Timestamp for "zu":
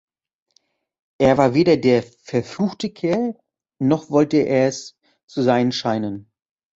5.27-5.43